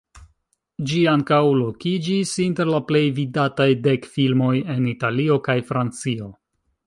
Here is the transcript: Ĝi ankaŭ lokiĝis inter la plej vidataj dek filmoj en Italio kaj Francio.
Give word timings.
Ĝi 0.91 1.01
ankaŭ 1.11 1.39
lokiĝis 1.57 2.31
inter 2.45 2.71
la 2.71 2.79
plej 2.87 3.03
vidataj 3.19 3.69
dek 3.89 4.09
filmoj 4.15 4.55
en 4.77 4.91
Italio 4.95 5.37
kaj 5.49 5.59
Francio. 5.71 6.33